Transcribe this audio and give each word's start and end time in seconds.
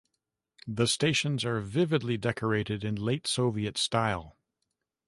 The 0.65 0.87
stations 0.87 1.45
are 1.45 1.59
vividly 1.59 2.17
decorated 2.17 2.83
in 2.83 2.95
late-Soviet 2.95 3.77
style. 3.77 4.35